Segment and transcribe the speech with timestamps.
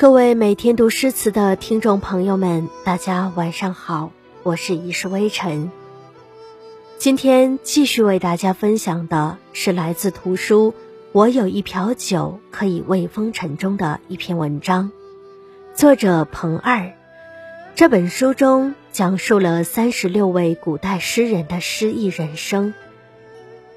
[0.00, 4.12] 各位每天读诗词的听众朋友们，大家晚上好，
[4.44, 5.72] 我是一世微尘。
[6.98, 10.70] 今天继续为大家分享的是来自图书
[11.10, 14.92] 《我有一瓢酒可以慰风尘》中的一篇文章，
[15.74, 16.92] 作者彭二。
[17.74, 22.72] 这本书中讲述了三十六位古代诗人的诗意人生。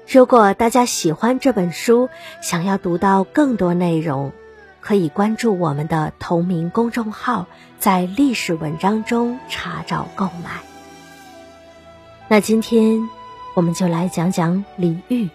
[0.06, 2.08] 如果大家喜欢这本书，
[2.40, 4.30] 想要读到更多内容。
[4.82, 7.46] 可以关注我们的同名公众号，
[7.78, 10.60] 在历史文章中查找购买。
[12.28, 13.08] 那今天
[13.54, 15.30] 我们就来讲讲李煜。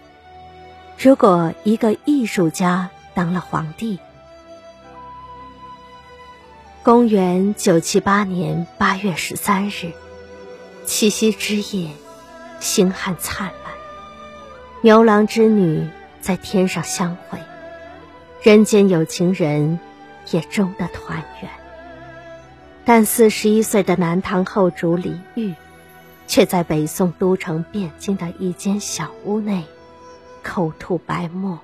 [1.00, 4.00] 如果一个艺术家当了皇帝，
[6.84, 9.94] 公元九七八年八月十三日，
[10.86, 11.91] 七夕之夜，
[12.60, 13.74] 星汉灿烂，
[14.82, 15.88] 牛郎织女
[16.20, 17.40] 在天上相会。
[18.48, 19.77] 人间有情人，
[20.31, 21.51] 也终得团圆。
[22.85, 25.53] 但四十一岁的南唐后主李煜，
[26.27, 29.65] 却在北宋都城汴京的一间小屋内，
[30.43, 31.59] 口吐白沫，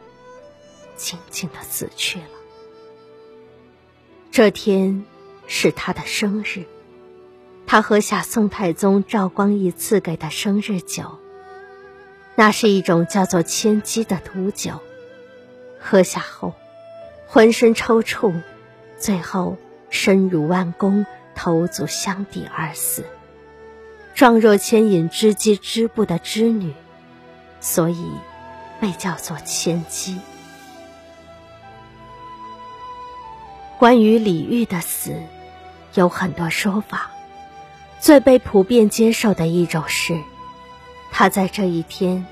[0.98, 2.26] 静静的死去了。
[4.30, 5.06] 这天
[5.48, 6.66] 是他的生日，
[7.66, 11.18] 他喝下宋太宗赵光义赐给的生日酒，
[12.36, 14.82] 那是一种叫做千机的毒酒，
[15.80, 16.54] 喝下后。
[17.28, 18.34] 浑身抽搐，
[18.98, 19.58] 最后
[19.90, 23.04] 身如弯弓，头足相抵而死。
[24.14, 26.74] 状若牵引织机织布的织女，
[27.60, 28.06] 所以
[28.80, 30.20] 被叫做千机。
[33.80, 35.16] 关于李煜的死，
[35.96, 37.10] 有很多说法，
[38.00, 40.16] 最被普遍接受的一种是，
[41.12, 42.26] 他在这一天，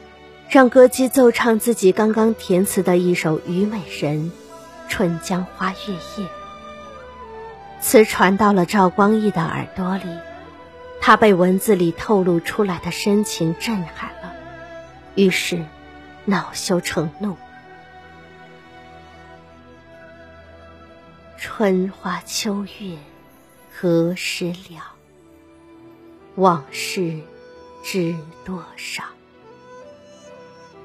[0.47, 4.31] 让歌姬奏唱自己刚刚填词的一首《虞美人》。
[4.91, 6.27] 春江花月夜，
[7.79, 10.19] 词传到了赵光义的耳朵里，
[10.99, 14.35] 他被文字里透露出来的深情震撼了，
[15.15, 15.63] 于是
[16.25, 17.37] 恼羞成怒。
[21.37, 22.97] 春花秋月
[23.73, 24.83] 何时了？
[26.35, 27.21] 往事
[27.81, 28.13] 知
[28.43, 29.05] 多少？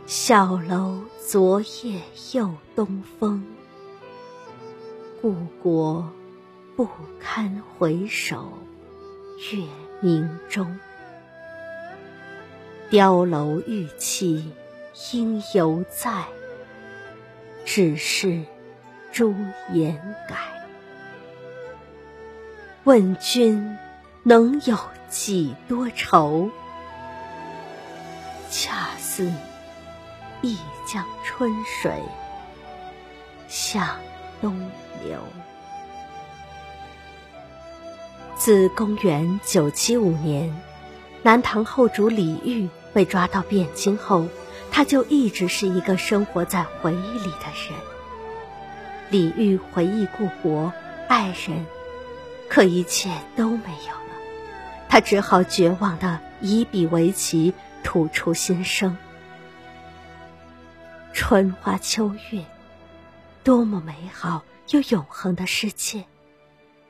[0.07, 2.03] 小楼昨夜
[2.33, 3.45] 又东风。
[5.21, 6.13] 故国
[6.77, 6.87] 不
[7.19, 8.53] 堪回首
[9.51, 9.63] 月
[10.01, 10.79] 明中，
[12.91, 14.53] 雕楼玉砌
[15.13, 16.25] 应犹在，
[17.65, 18.43] 只是
[19.11, 19.35] 朱
[19.73, 19.97] 颜
[20.29, 20.37] 改。
[22.85, 23.77] 问君
[24.23, 24.79] 能有
[25.09, 26.51] 几多愁？
[28.51, 29.33] 恰似
[30.43, 30.57] 一
[30.87, 32.03] 江春水
[33.49, 33.89] 向。
[34.41, 34.59] 东
[35.05, 35.19] 流。
[38.37, 40.55] 自公元九七五年，
[41.23, 44.29] 南唐后主李煜被抓到汴京后，
[44.71, 47.79] 他就一直是一个生活在回忆里的人。
[49.11, 50.73] 李煜回忆故国、
[51.09, 51.65] 爱人，
[52.49, 54.15] 可一切都没有了，
[54.89, 58.97] 他只好绝望的以笔为棋，吐出心声。
[61.13, 62.45] 春花秋月。
[63.47, 66.05] 多么美好又永恒的世界，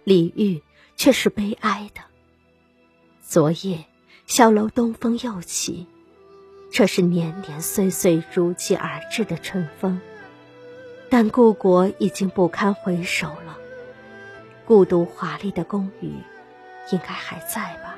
[0.05, 0.63] 李煜
[0.97, 2.01] 却是悲哀的。
[3.23, 3.85] 昨夜
[4.27, 5.87] 小楼东风又起，
[6.73, 10.01] 这是年年岁岁如期而至的春风，
[11.11, 13.59] 但故国已经不堪回首了。
[14.65, 16.15] 故都华丽的宫宇，
[16.91, 17.97] 应该还在吧？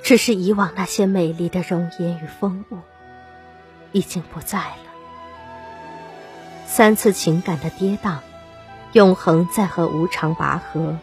[0.00, 2.78] 只是以往那些美丽的容颜与风物，
[3.90, 4.83] 已经不在了。
[6.76, 8.16] 三次情感的跌宕，
[8.94, 10.96] 永恒在和无常拔河。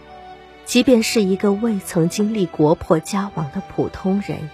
[0.65, 4.49] 即便是一个未曾经历国破家亡的普通人，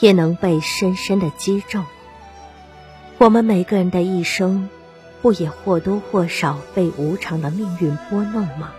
[0.00, 1.84] 也能被深深的击中。
[3.18, 4.70] 我们每个人的一生，
[5.20, 8.72] 不也或多或少被无常的命运拨弄吗？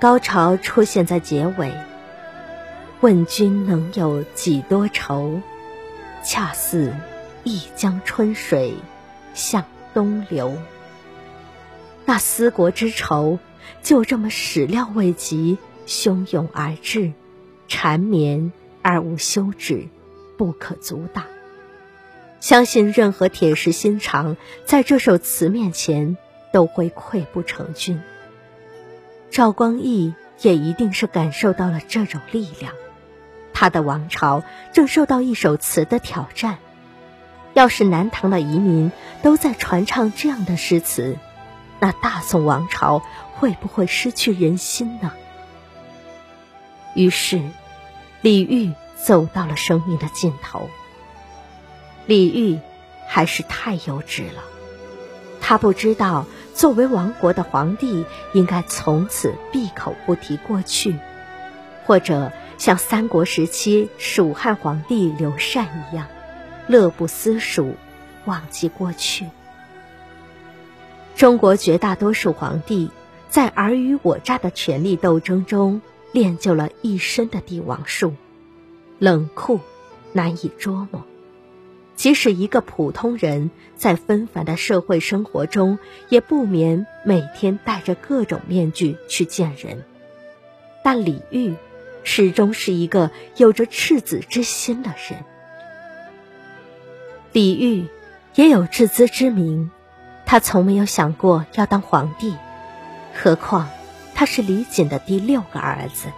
[0.00, 1.72] 高潮出现在结尾。
[3.00, 5.40] 问君能有几多愁？
[6.24, 6.92] 恰似
[7.44, 8.74] 一江春水。
[9.34, 9.64] 向
[9.94, 10.56] 东流，
[12.04, 13.38] 那思国之愁
[13.82, 17.12] 就这么始料未及，汹涌而至，
[17.66, 18.52] 缠绵
[18.82, 19.88] 而无休止，
[20.36, 21.24] 不可阻挡。
[22.40, 26.16] 相信任何铁石心肠，在这首词面前
[26.52, 28.00] 都会溃不成军。
[29.30, 32.72] 赵光义也一定是感受到了这种力量，
[33.52, 36.58] 他的王朝正受到一首词的挑战。
[37.58, 41.16] 要是南唐的遗民都在传唱这样的诗词，
[41.80, 43.02] 那大宋王朝
[43.34, 45.10] 会不会失去人心呢？
[46.94, 47.42] 于是，
[48.20, 50.70] 李煜走到了生命的尽头。
[52.06, 52.60] 李煜
[53.08, 54.44] 还是太幼稚了，
[55.40, 60.94] 他不知道作为亡国的皇帝，应该从此闭口不提过去，
[61.84, 66.06] 或者像三国时期蜀汉皇帝刘禅一样，
[66.68, 67.74] 乐不思蜀，
[68.24, 69.26] 忘记过去。
[71.16, 72.90] 中国绝大多数皇帝
[73.28, 75.80] 在尔虞我诈的权力斗争中。
[76.10, 78.14] 练就了一身的帝王术，
[78.98, 79.60] 冷酷
[80.14, 81.04] 难以捉摸。
[81.96, 85.78] 即使一个普通人在纷繁的社会生活中，
[86.08, 89.84] 也不免每天戴着各种面具去见人。
[90.82, 91.58] 但李煜
[92.04, 95.22] 始终是一个有着赤子之心的人。
[97.32, 97.88] 李煜
[98.34, 99.70] 也有自知之明，
[100.24, 102.34] 他从没有想过要当皇帝，
[103.14, 103.68] 何况。
[104.14, 106.08] 他是李锦的第六个儿子，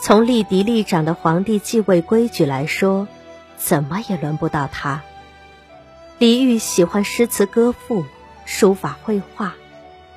[0.00, 3.08] 从立嫡立长的皇帝继位规矩来说，
[3.56, 5.02] 怎么也轮不到他。
[6.18, 8.04] 李煜喜欢诗词歌赋、
[8.44, 9.54] 书法绘画，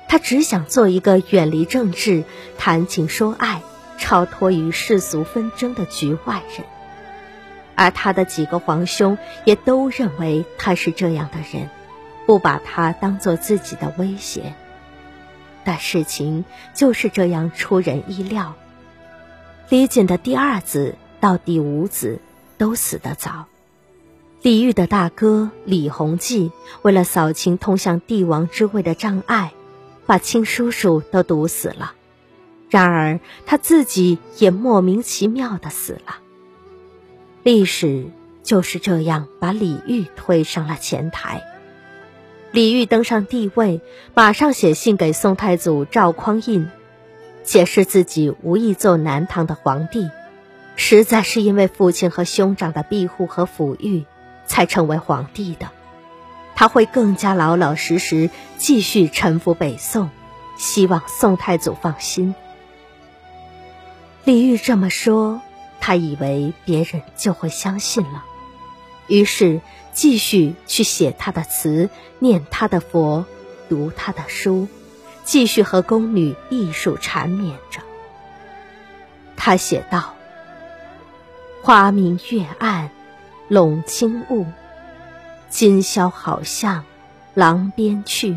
[0.06, 2.22] 他只想做一个远离政治、
[2.58, 3.62] 谈情说爱、
[3.98, 6.64] 超脱于世俗纷争的局外人。
[7.74, 11.68] 而他的几个皇兄也都认为他是这样的人，
[12.26, 14.54] 不把他当做自己的威胁。
[15.64, 16.44] 但事情
[16.74, 18.54] 就是这样出人意料。
[19.70, 22.20] 李锦的第二子到第五子
[22.58, 23.46] 都死得早。
[24.42, 29.54] 李煜的大哥李弘济为了扫清通向帝王之位的障碍，
[30.04, 31.94] 把亲叔叔都毒死了。
[32.68, 36.16] 然而他自己也莫名其妙的死了。
[37.44, 38.06] 历史
[38.42, 41.42] 就是这样把李煜推上了前台。
[42.52, 43.82] 李煜登上帝位，
[44.14, 46.70] 马上写信给宋太祖赵匡胤，
[47.42, 50.08] 解释自己无意做南唐的皇帝，
[50.74, 54.06] 实在是因为父亲和兄长的庇护和抚育，
[54.46, 55.68] 才成为皇帝的。
[56.54, 60.08] 他会更加老老实实继续臣服北宋，
[60.56, 62.34] 希望宋太祖放心。
[64.24, 65.42] 李煜这么说，
[65.86, 68.24] 他以为别人就会相信了，
[69.06, 69.60] 于是。
[69.92, 71.88] 继续去写他的词，
[72.18, 73.24] 念他的佛，
[73.68, 74.66] 读他的书，
[75.22, 77.80] 继续和宫女艺术缠绵着。
[79.36, 80.16] 他写道
[81.62, 82.90] ：“花明月暗，
[83.46, 84.46] 笼轻雾。
[85.48, 86.84] 今宵好向
[87.34, 88.36] 廊边去，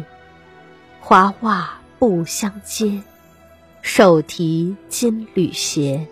[1.02, 3.02] 花袜不相接，
[3.82, 6.08] 手提金缕鞋。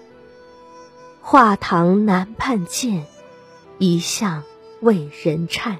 [1.27, 3.04] 画堂南畔见，
[3.80, 4.44] 一向。”
[4.80, 5.80] 为人颤，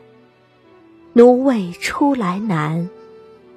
[1.14, 2.90] 奴为出来难，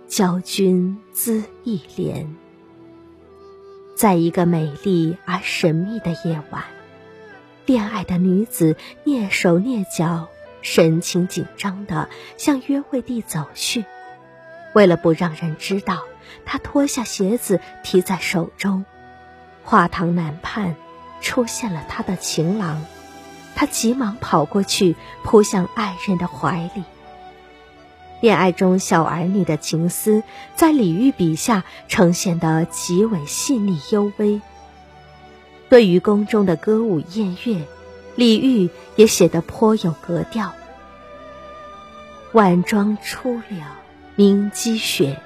[0.07, 2.27] 教君资一怜。
[3.97, 6.65] 在一个美丽而神秘的夜晚，
[7.65, 8.77] 恋爱的女子
[9.07, 10.29] 蹑手蹑脚，
[10.61, 13.87] 神情紧张地向约会地走去。
[14.75, 16.03] 为了不让人知道，
[16.45, 18.85] 她脱下鞋子提在手中。
[19.65, 20.77] 画堂南畔
[21.21, 22.85] 出现了他的情郎。
[23.55, 24.95] 他急忙跑过去，
[25.25, 26.85] 扑向爱人的怀里。
[28.21, 30.23] 恋爱中小儿女的情思，
[30.57, 34.41] 在李煜笔下呈现得极为细腻幽微。
[35.69, 37.67] 对于宫中的歌舞宴乐，
[38.17, 40.53] 李煜也写得颇有格调。
[42.33, 43.79] 晚妆初了
[44.15, 45.21] 明积雪，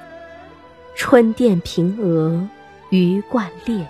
[0.94, 2.48] 春殿平娥
[2.90, 3.88] 鱼贯列，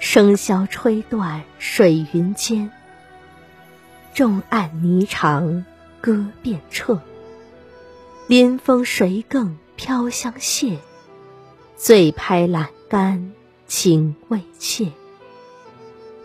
[0.00, 2.70] 笙箫吹断水云间。
[4.14, 5.64] 众暗霓裳
[6.00, 7.00] 歌遍彻，
[8.26, 10.78] 临风谁更飘香榭？
[11.76, 13.32] 醉拍阑干
[13.66, 14.90] 情未切。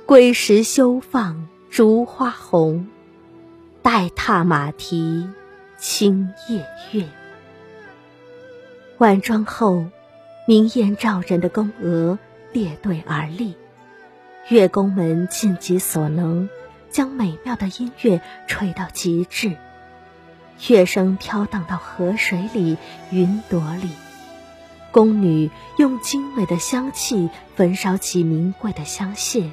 [0.05, 2.87] 归时休放烛花红，
[3.81, 5.27] 待踏马蹄
[5.77, 7.07] 清夜月。
[8.99, 9.85] 晚妆后，
[10.47, 12.17] 明艳照人的宫娥
[12.53, 13.55] 列队而立，
[14.50, 16.50] 乐工们尽己所能。
[16.91, 19.55] 将美妙的音乐吹到极致，
[20.67, 22.77] 乐声飘荡到河水里、
[23.12, 23.91] 云朵里。
[24.91, 29.51] 宫女用精美的香气焚烧起名贵的香屑，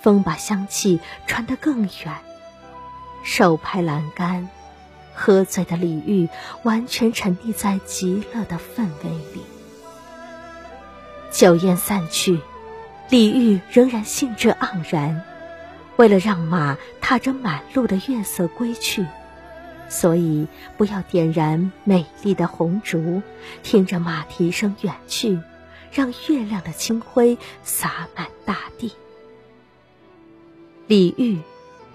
[0.00, 1.90] 风把香气传得更远。
[3.22, 4.48] 手拍栏杆，
[5.14, 6.30] 喝醉的李煜
[6.62, 9.42] 完全沉溺在极乐的氛围里。
[11.30, 12.40] 酒宴散去，
[13.10, 15.22] 李煜仍然兴致盎然。
[15.96, 19.04] 为了让马踏着满路的月色归去，
[19.88, 20.46] 所以
[20.78, 23.20] 不要点燃美丽的红烛，
[23.62, 25.40] 听着马蹄声远去，
[25.92, 28.92] 让月亮的清辉洒满大地。
[30.86, 31.42] 李煜，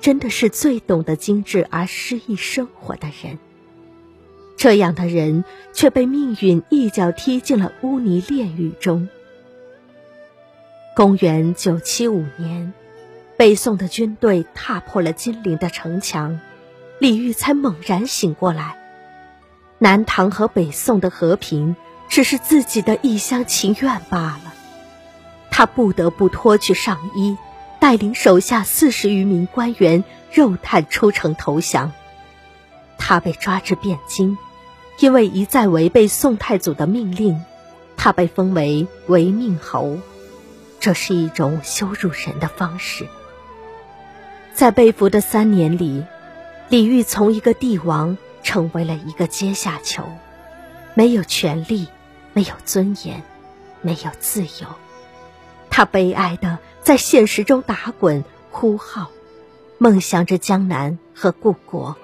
[0.02, 3.40] 真的是最懂得精致而诗意生活的人。
[4.58, 9.08] 这样的人却被命运一脚踢进了污泥炼狱中。
[10.96, 12.72] 公元九七五年，
[13.36, 16.40] 北宋的军队踏破了金陵的城墙，
[17.00, 18.78] 李煜才猛然醒过来：
[19.78, 21.76] 南唐和北宋的和平
[22.08, 24.54] 只是自己的一厢情愿罢了。
[25.52, 27.38] 他不得不脱去上衣。
[27.78, 31.92] 带领手下四十余名官员肉探出城投降。
[32.98, 34.38] 他被抓至汴京，
[35.00, 37.40] 因为一再违背宋太祖的命令，
[37.96, 40.00] 他被封为违命侯，
[40.86, 43.08] 这是一种羞辱人的方式。
[44.54, 46.06] 在被俘的三年里，
[46.70, 50.04] 李煜从一个帝王成为了一个阶下囚，
[50.94, 51.88] 没有权利，
[52.34, 53.24] 没有尊严，
[53.82, 54.68] 没有自由。
[55.72, 56.60] 他悲哀的。
[56.84, 59.10] 在现实中打滚、呼号，
[59.80, 61.96] 梦想着江南和故国，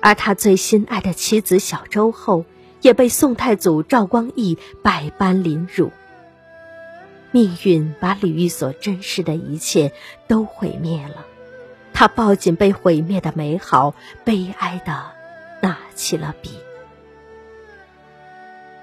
[0.00, 2.44] 而他最心爱的妻子小周后，
[2.80, 5.92] 也被宋太祖赵光义百般凌辱。
[7.32, 9.92] 命运把李煜所珍视的一切
[10.28, 11.26] 都毁灭了，
[11.92, 15.10] 他抱紧被毁灭的美好，悲哀的
[15.60, 16.50] 拿起了笔。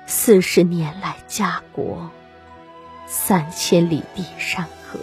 [0.06, 2.10] 四十年来家国，
[3.08, 4.68] 三千里地山。
[4.92, 5.00] 河，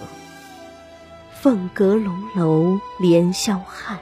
[1.31, 4.01] 凤阁龙楼连霄汉，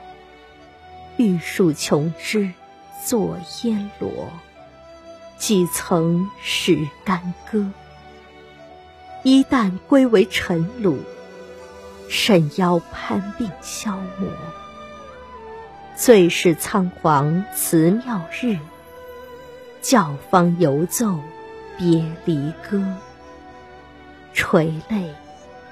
[1.18, 2.54] 玉树琼枝
[3.04, 4.30] 作烟萝。
[5.36, 7.70] 几曾是干戈？
[9.24, 10.98] 一旦归为尘虏，
[12.08, 14.28] 沈腰攀病消磨。
[15.96, 18.58] 最是仓皇辞庙日，
[19.80, 21.18] 教坊犹奏
[21.78, 22.84] 别离歌。
[24.32, 25.12] 垂泪。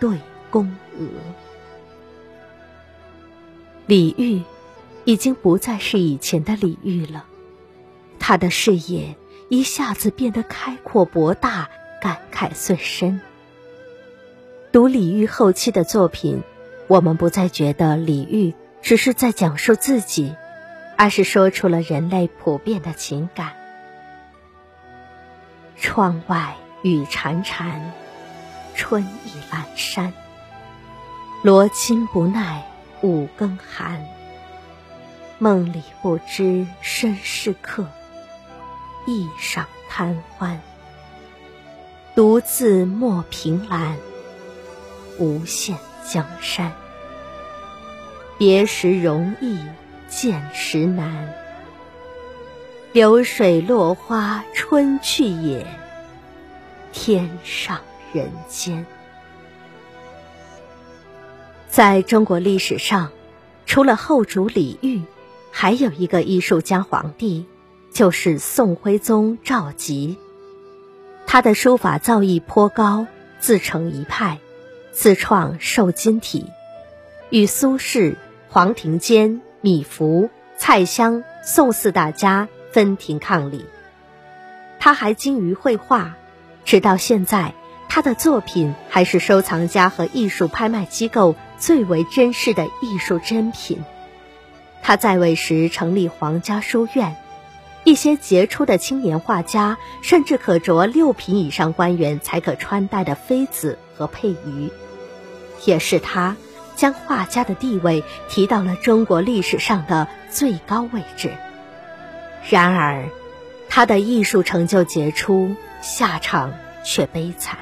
[0.00, 0.18] 对
[0.50, 1.06] 宫娥，
[3.87, 4.42] 李煜
[5.04, 7.25] 已经不再是以前的李煜了，
[8.18, 9.14] 他的视野
[9.49, 13.21] 一下子变得开阔博大，感慨最深。
[14.73, 16.43] 读李煜后期的作品，
[16.88, 20.35] 我们不再觉得李煜只是在讲述自己，
[20.97, 23.52] 而是说出了人类普遍的情感。
[25.76, 27.83] 窗外雨潺潺。
[28.75, 30.14] 春意阑珊，
[31.43, 32.67] 罗衾不耐
[33.02, 34.02] 五更寒。
[35.38, 37.87] 梦里不知身是客，
[39.07, 40.59] 一晌贪欢。
[42.14, 43.99] 独自莫凭栏，
[45.19, 46.73] 无限江山。
[48.38, 49.59] 别时容易
[50.09, 51.33] 见时难，
[52.92, 55.66] 流水落花春去也，
[56.92, 57.81] 天上。
[58.14, 58.85] 人间，
[61.66, 63.11] 在中国历史上，
[63.64, 65.07] 除了后主李煜，
[65.50, 67.47] 还有一个艺术家皇帝，
[67.90, 70.19] 就是宋徽宗赵佶。
[71.26, 73.07] 他的书法造诣颇高，
[73.40, 74.38] 自成一派，
[74.92, 76.46] 自创瘦金体，
[77.30, 78.16] 与苏轼、
[78.49, 83.64] 黄庭坚、米芾、蔡襄、宋四大家分庭抗礼。
[84.78, 86.14] 他还精于绘画，
[86.64, 87.54] 直到现在。
[87.88, 93.82] 他的作品还是收藏家和艺术拍卖机构最为珍视的艺术珍品。
[94.82, 97.16] 他在位时成立皇家书院，
[97.84, 104.70] 一些杰出的青年画家甚至可着六品以上官员才可穿戴的妃子和佩鱼。
[105.64, 106.36] 也是他
[106.76, 111.32] 将画家的地位提到了中国历史上的最高位置。
[112.48, 113.08] 然而，
[113.68, 116.52] 他的艺术成就杰出，下场
[116.84, 117.58] 却悲惨。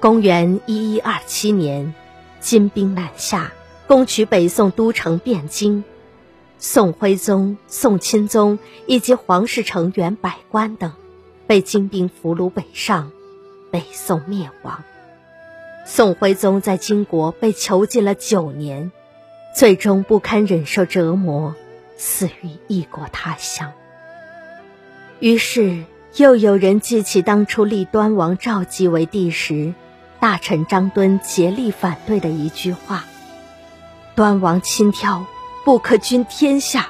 [0.00, 1.92] 公元一一二七年，
[2.38, 3.50] 金兵南下，
[3.88, 5.82] 攻取北宋都城汴京。
[6.60, 10.92] 宋徽宗、宋钦宗以及皇室成员百官等，
[11.46, 13.12] 被金兵俘虏北上，
[13.70, 14.82] 北宋灭亡。
[15.86, 18.90] 宋徽宗在金国被囚禁了九年，
[19.54, 21.54] 最终不堪忍受折磨，
[21.96, 23.72] 死于异国他乡。
[25.20, 25.84] 于是，
[26.16, 29.74] 又有人记起当初立端王赵佶为帝时。
[30.20, 33.04] 大臣张敦竭力反对的一句话
[34.16, 35.26] ：“端王轻佻，
[35.68, 36.88] 不可君天下。”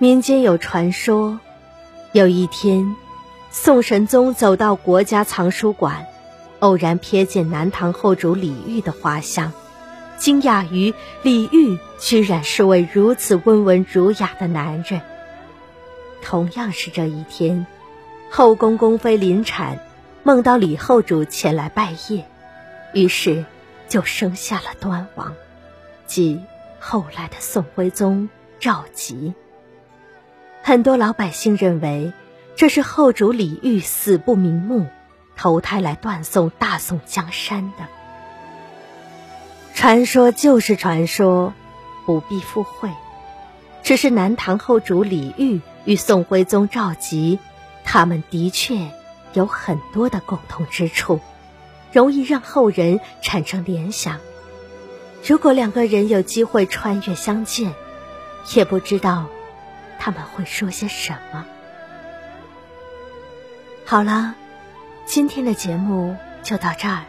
[0.00, 1.38] 民间有传说，
[2.12, 2.96] 有一天，
[3.50, 6.06] 宋神宗走到国家藏书馆，
[6.60, 9.52] 偶然瞥见南唐后主李煜的画像，
[10.16, 15.02] 惊讶于李煜居然是位如此温文儒雅的男人。
[16.22, 17.66] 同样是这一天，
[18.30, 19.78] 后宫宫妃临产，
[20.22, 22.22] 梦到李后主前来拜谒，
[22.94, 23.44] 于是
[23.86, 25.34] 就生下了端王，
[26.06, 26.40] 即
[26.80, 28.28] 后来的宋徽宗
[28.60, 29.34] 赵佶。
[30.62, 32.12] 很多老百姓认为，
[32.56, 34.86] 这是后主李煜死不瞑目，
[35.36, 37.84] 投胎来断送大宋江山的。
[39.74, 41.52] 传说就是传说，
[42.06, 42.90] 不必附会。
[43.82, 47.38] 只是南唐后主李煜与宋徽宗赵佶，
[47.84, 48.90] 他们的确
[49.34, 51.20] 有很多的共同之处，
[51.92, 54.20] 容易让后人产生联想。
[55.26, 57.74] 如果两个人有机会穿越相见，
[58.54, 59.26] 也不知道。
[59.98, 61.46] 他们会说些什么？
[63.86, 64.34] 好了，
[65.06, 67.04] 今天的节目就到这儿。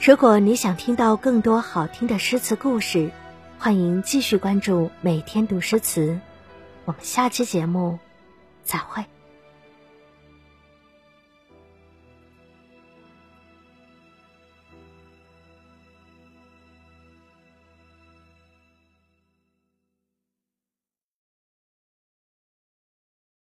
[0.00, 3.12] 如果你想听到更多好听的诗词故事，
[3.56, 6.00] 欢迎继续关注《每天读诗词》。
[6.86, 8.00] 我们下期节目
[8.64, 9.04] 再会。